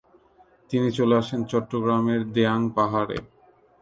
তিনি 0.69 0.89
চলে 0.91 1.15
আসেন 1.17 1.41
চট্টগ্রামের 1.43 2.21
দেয়াঙ 2.33 2.61
পাহাড়ে। 2.75 3.17